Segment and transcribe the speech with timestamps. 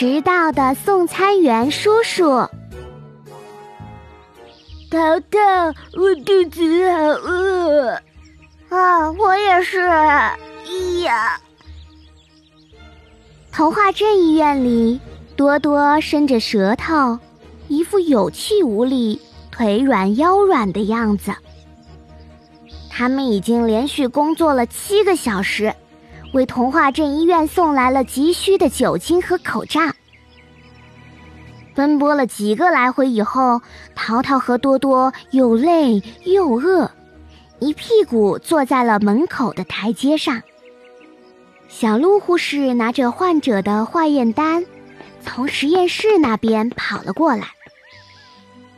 [0.00, 2.22] 迟到的送餐员叔叔。
[4.88, 8.00] 淘淘，我肚子好饿
[8.68, 9.10] 啊！
[9.18, 9.80] 我也是。
[10.64, 11.40] 咿呀！
[13.50, 15.00] 童话镇医院里，
[15.34, 17.18] 多多伸着舌头，
[17.66, 19.20] 一副有气无力、
[19.50, 21.34] 腿软腰软的样子。
[22.88, 25.74] 他们已经连续工作了七个小时，
[26.32, 29.80] 为童话镇医院送来了急需的酒精和口罩。
[31.74, 33.60] 奔波了几个来回以后，
[33.94, 36.90] 淘淘和多多又累又饿，
[37.60, 40.42] 一屁股坐在了门口的台阶上。
[41.68, 44.64] 小鹿护士拿着患者的化验单，
[45.22, 47.46] 从实验室那边跑了过来。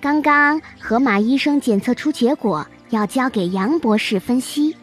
[0.00, 2.66] 刚刚河马医生检测出结果。
[2.90, 4.76] 要交给杨博士分析。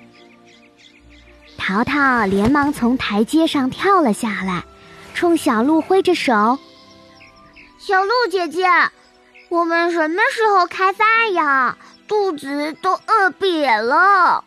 [1.64, 4.64] 淘淘连忙从台阶上跳了下来，
[5.14, 6.58] 冲小鹿挥着手
[7.78, 8.66] ：“小鹿姐姐，
[9.48, 11.77] 我们什么时候开饭呀？
[12.08, 14.44] 肚子都饿瘪了。”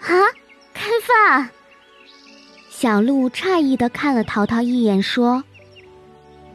[0.00, 0.10] 啊，
[0.72, 1.50] 开饭！
[2.70, 5.44] 小鹿诧异的看了淘淘一眼，说：“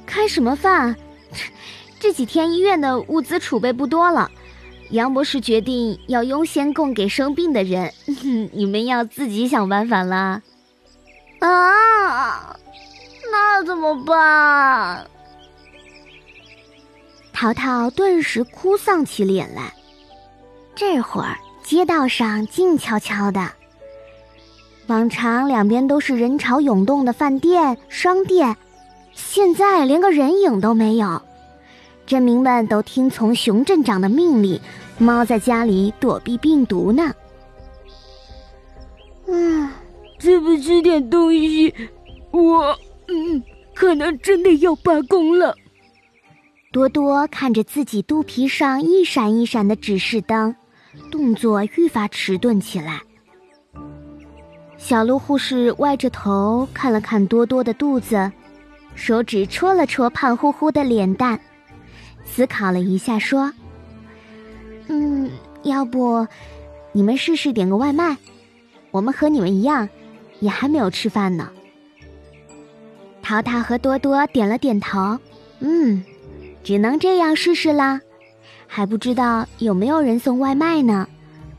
[0.07, 0.95] 开什么饭？
[2.01, 4.31] 这几天医院的物资储备不多了。”
[4.91, 7.91] 杨博士决定要优先供给生病的人，
[8.53, 10.41] 你们要自己想办法啦。
[11.39, 12.55] 啊，
[13.31, 15.07] 那怎么办？
[17.33, 19.73] 淘淘顿时哭丧起脸来。
[20.75, 23.51] 这会儿街道上静悄悄的，
[24.87, 28.55] 往常两边都是人潮涌动的饭店、商店，
[29.13, 31.21] 现在连个人影都没有。
[32.05, 34.59] 镇民们都听从熊镇长的命令。
[34.99, 37.11] 猫在家里躲避病毒呢。
[39.27, 39.69] 嗯，
[40.19, 41.73] 再不吃点东西，
[42.31, 43.43] 我嗯
[43.73, 45.55] 可能真的要罢工了。
[46.71, 50.55] 多多看着自己肚皮上一闪一闪的指示灯，
[51.11, 53.01] 动作愈发迟钝起来。
[54.77, 58.31] 小鹿护士歪着头看了看多多的肚子，
[58.93, 61.39] 手指戳了戳胖乎乎的脸蛋，
[62.25, 63.51] 思考了一下说。
[64.87, 65.29] 嗯，
[65.63, 66.27] 要不
[66.91, 68.17] 你们试试点个外卖？
[68.91, 69.87] 我们和你们一样，
[70.39, 71.49] 也还没有吃饭呢。
[73.21, 75.17] 淘淘和多多点了点头，
[75.59, 76.03] 嗯，
[76.63, 78.01] 只能这样试试啦。
[78.67, 81.07] 还不知道有没有人送外卖呢，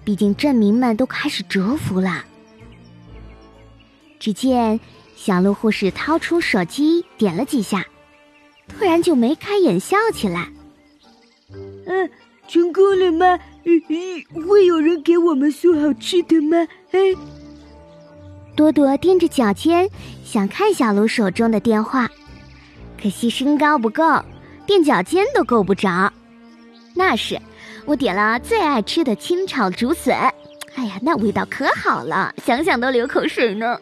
[0.04, 2.24] 毕竟镇民们都开始蛰伏了。
[4.20, 4.78] 只见
[5.16, 7.86] 小鹿护士掏出手机点了几下，
[8.68, 10.48] 突然就眉开眼笑起来。
[11.86, 12.10] 嗯。
[12.46, 13.38] 成功了吗？
[14.46, 16.58] 会有人给我们送好吃的吗？
[16.90, 16.98] 哎，
[18.54, 19.88] 多多踮着脚尖
[20.22, 22.06] 想看小鹿手中的电话，
[23.02, 24.02] 可惜身高不够，
[24.66, 26.12] 垫脚尖都够不着。
[26.94, 27.40] 那是，
[27.86, 30.14] 我点了最爱吃的清炒竹笋，
[30.74, 33.80] 哎呀，那味道可好了，想想都流口水呢。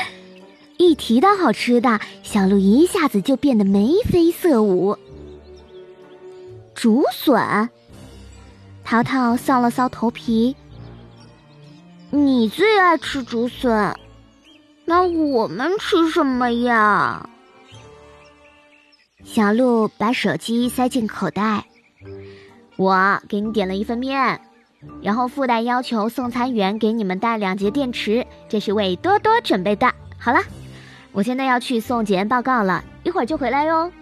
[0.78, 4.96] 一提到好吃的，小鹿一下子就变得眉飞色舞。
[6.82, 7.70] 竹笋。
[8.82, 10.56] 淘淘搔了搔头皮。
[12.10, 13.94] 你最爱吃竹笋，
[14.84, 17.30] 那我们吃什么呀？
[19.22, 21.64] 小鹿把手机塞进口袋。
[22.74, 24.40] 我给你点了一份面，
[25.00, 29.94] 然后附带要求送餐员给你们带两节电池，这是为多多准备的。
[30.18, 30.40] 好了，
[31.12, 33.92] 我现在要去送检验报告了，一会儿就回来哟。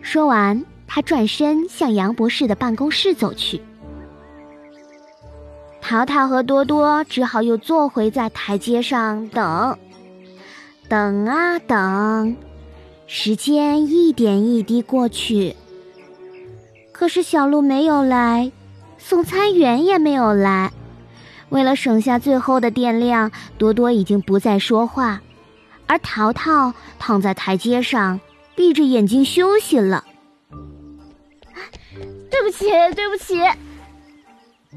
[0.00, 0.64] 说完。
[0.86, 3.60] 他转身向杨博士的办公室走去，
[5.80, 9.76] 淘淘和多多只好又坐回在台阶上等，
[10.88, 12.36] 等啊等，
[13.06, 15.54] 时间一点一滴过去。
[16.92, 18.50] 可是小鹿没有来，
[18.96, 20.72] 送餐员也没有来。
[21.50, 25.20] 为了省下最后的电量，多多已经不再说话，
[25.86, 28.18] 而淘淘躺在台阶上，
[28.54, 30.04] 闭着眼睛休息了。
[32.30, 33.40] 对不起，对不起。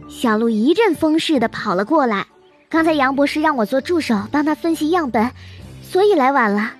[0.07, 2.25] 小鹿一阵风似的跑了过来。
[2.69, 5.31] 刚才杨博士让我做助手，帮他分析样本，
[5.81, 6.73] 所以来晚了。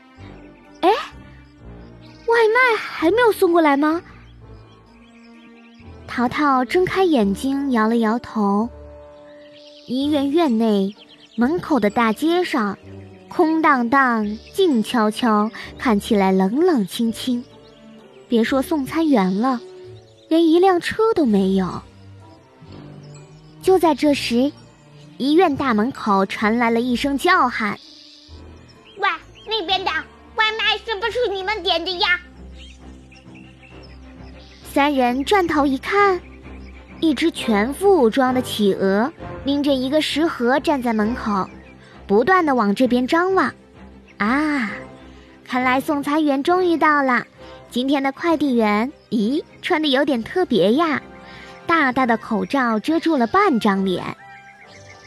[0.81, 4.01] 哎，外卖还没有送过来吗？
[6.07, 8.69] 淘淘睁开眼睛，摇了摇头。
[9.88, 10.95] 医院院内
[11.36, 12.77] 门口的大街上，
[13.27, 17.44] 空荡荡、静悄悄，看起来冷冷清清。
[18.27, 19.60] 别说送餐员了。
[20.30, 21.81] 连一辆车都没有。
[23.62, 24.52] 就在这时，
[25.18, 27.78] 医院大门口传来了一声叫喊
[28.98, 29.10] ：“喂，
[29.48, 29.92] 那边的
[30.36, 32.20] 外卖是不是你们点的呀？
[34.72, 36.22] 三人转头一看，
[37.00, 39.12] 一只全副武装的企鹅
[39.44, 41.50] 拎着一个食盒站在门口，
[42.08, 43.52] 不断的往这边张望。
[44.18, 44.72] 啊，
[45.44, 47.26] 看来送餐员终于到了。
[47.71, 51.01] 今天的快递员，咦，穿的有点特别呀，
[51.68, 54.04] 大大的口罩遮住了半张脸。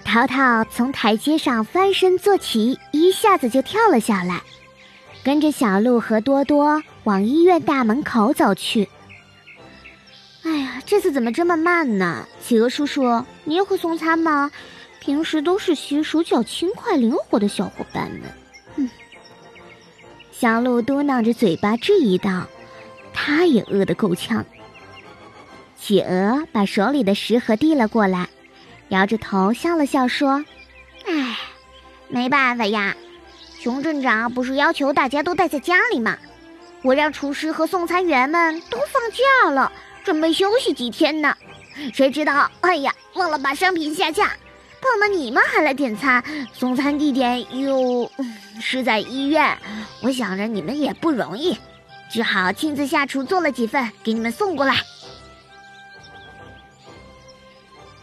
[0.05, 4.41] 淘淘从台阶上翻身坐起，一下子就跳了下来，
[5.25, 8.89] 跟着小鹿和多多往医院大门口走去。
[10.45, 12.27] 哎呀，这次怎么这么慢呢？
[12.41, 14.51] 企鹅叔叔，你也会送餐吗？
[15.01, 18.21] 平时都是些手脚轻快、灵活的小伙伴们。
[18.77, 18.89] 嗯，
[20.31, 22.47] 小鹿嘟囔着嘴巴质疑道
[23.13, 24.45] ：“他也饿得够呛。”
[25.79, 28.29] 企鹅把手里的食盒递了过来。
[28.89, 30.45] 摇着头笑了笑说
[31.07, 31.39] ：“哎，
[32.09, 32.95] 没办法呀，
[33.59, 36.19] 熊镇长不是要求大家都待在家里吗？
[36.83, 39.73] 我让厨师和送餐员们都放假了，
[40.05, 41.35] 准备休息几天呢。
[41.95, 44.27] 谁知道，哎呀，忘了把商品下架，
[44.81, 46.23] 碰到你们还来点餐，
[46.53, 48.11] 送餐地点又
[48.61, 49.57] 是在医院。
[50.03, 51.57] 我想着你们也不容易，
[52.13, 54.77] 只好亲自下厨做了几份给你们送过来。”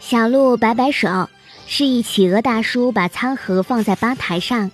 [0.00, 1.28] 小鹿摆摆手，
[1.66, 4.70] 示意企鹅大叔把餐盒放在吧台上。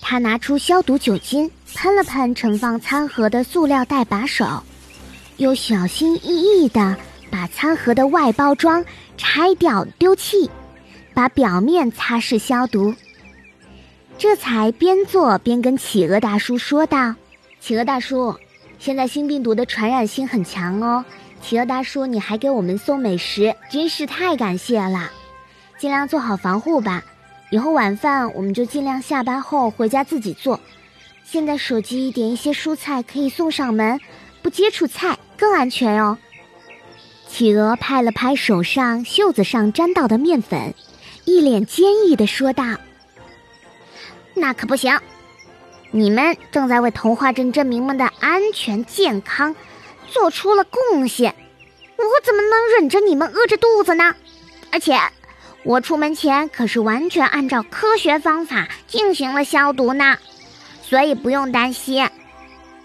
[0.00, 4.62] 他拿出消毒酒精，喷了喷盛放餐盒的塑料袋把手，
[5.36, 6.96] 又小心翼翼地
[7.30, 8.84] 把餐盒的外包装
[9.16, 10.50] 拆掉丢弃，
[11.14, 12.94] 把表面擦拭消毒。
[14.18, 17.14] 这才边做边跟企鹅大叔说道
[17.64, 18.36] ：“企鹅大叔，
[18.78, 21.02] 现在新病毒的传染性很强哦。”
[21.40, 25.10] 企鹅大叔，你还给我们送美食，真是太感谢了！
[25.78, 27.02] 尽量做好防护吧，
[27.48, 30.60] 以后晚饭我们就尽量下班后回家自己做。
[31.24, 33.98] 现在手机点一些蔬菜可以送上门，
[34.42, 36.18] 不接触菜更安全哦。
[37.26, 40.74] 企鹅拍了拍手上袖子上沾到的面粉，
[41.24, 42.62] 一脸坚毅地说道
[44.36, 45.00] ：“那可不行，
[45.94, 49.54] 你们正在为童话镇镇民们的安全健康。”
[50.12, 51.34] 做出了贡献，
[51.96, 54.14] 我怎么能忍着你们饿着肚子呢？
[54.70, 54.96] 而且，
[55.64, 60.16] 我出门前可是完全按照科学方法进行了消毒呢，
[60.82, 62.08] 所以不用担心。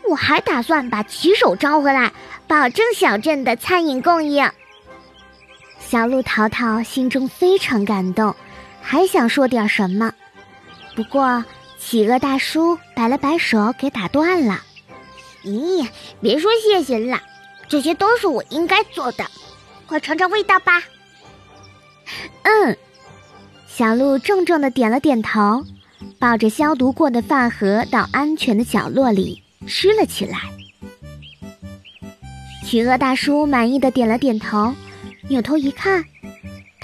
[0.10, 2.12] 我还打算把骑手招回来，
[2.48, 4.50] 保证小镇的餐饮供应。
[5.80, 8.36] 小鹿淘淘心中非常感动，
[8.82, 10.12] 还想说点什么，
[10.96, 11.44] 不过
[11.89, 14.62] 企鹅大叔摆了摆手，给打断了。
[15.44, 15.89] 咦，
[16.21, 17.19] 别说谢谢了，
[17.68, 19.25] 这些都是我应该做的。
[19.88, 20.83] 快尝尝味道吧。
[22.44, 22.77] 嗯，
[23.68, 25.63] 小鹿重重的点了点头，
[26.19, 30.38] 抱着消毒过的饭盒到安全的角落里吃了起来。
[32.63, 34.75] 企鹅大叔满意的点了点头，
[35.27, 36.06] 扭头一看，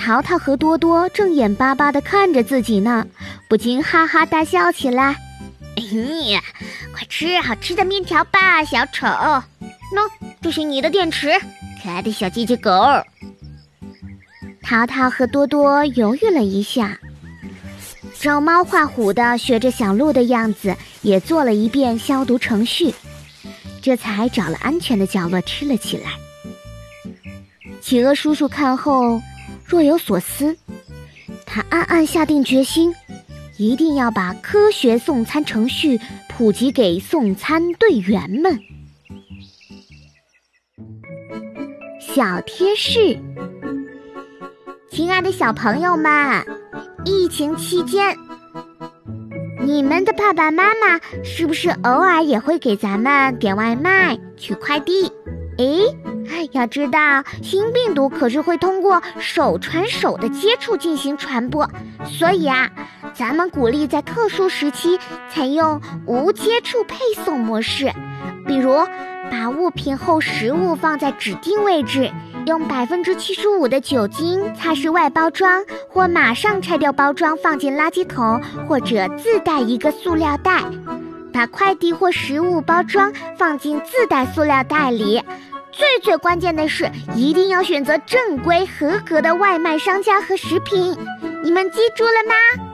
[0.06, 3.08] 淘淘和多多正眼巴巴的看着自己呢，
[3.50, 5.16] 不禁哈哈大笑起来。
[5.78, 5.82] 哎
[6.30, 6.44] 呀，
[6.94, 9.08] 快吃好吃的面条吧，小丑！
[9.08, 9.44] 喏，
[10.44, 11.32] 这是你的电池，
[11.82, 12.72] 可爱的小机器狗。
[14.62, 17.00] 淘淘和多多犹豫了一下，
[18.20, 22.94] 照猫画虎的学着小鹿的样子，也做了一遍消毒程序，
[23.82, 26.12] 这才找了安全的角落吃了起来。
[27.82, 29.20] 企鹅叔叔看后
[29.66, 30.58] 若有所思，
[31.46, 32.94] 他暗暗下定决心。
[33.58, 38.60] 一定要把科学送餐程序普及给送餐队员们。
[42.02, 43.18] 小贴士：
[44.92, 46.46] 亲爱的小朋友们，
[47.06, 48.18] 疫情期间，
[49.62, 55.10] 你们的爸爸妈妈是不是偶尔也会给咱们点外卖、取快递？
[55.58, 55.80] 诶，
[56.52, 61.70] 要知道，新病毒可是会通过手传手的接触进行传播，
[62.06, 62.70] 所以啊。
[63.14, 67.90] 咱们鼓励在特殊时期采用无接触配送模式，
[68.46, 68.86] 比如
[69.32, 72.12] 把物品后食物放在指定位置，
[72.46, 80.62] 用百分之七十五的酒精擦拭外包装，或马上拆掉包装放进垃圾桶，或者自带一个塑料袋，
[81.32, 85.24] 把快递或食物包装放进自带塑料袋里。
[85.78, 90.98] 最最关键的是，一定要选择正规合格的外卖商家和食品。
[91.44, 92.65] 你们记住了吗？